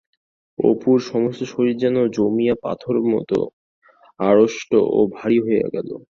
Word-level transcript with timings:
অপুর 0.59 0.97
সমস্ত 1.09 1.41
শরীর 1.51 1.75
যেন 1.83 1.95
জমিয়া 2.17 2.55
পাথরের 2.63 3.05
মতো 3.13 3.37
আড়ষ্ট 4.19 4.71
ও 4.91 4.99
ভারী 5.15 5.37
হইয়া 5.45 5.67
গেল। 5.75 5.89